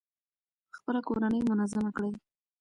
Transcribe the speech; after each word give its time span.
خپله 0.77 0.99
کورنۍ 1.07 1.39
منظمه 1.49 1.91
کړئ. 1.97 2.11